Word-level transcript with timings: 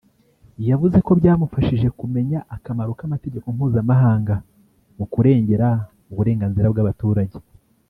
yavuze 0.69 0.97
ko 1.05 1.11
byamufashije 1.19 1.87
kumenya 1.99 2.39
akamaro 2.55 2.91
k’amategeko 2.99 3.45
mpuzamahanga 3.55 4.35
mu 4.97 5.05
kurengera 5.13 5.67
uburenganzira 6.11 6.67
bw’abaturage 6.73 7.37